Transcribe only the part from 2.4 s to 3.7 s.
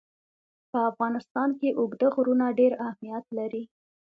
ډېر اهمیت لري.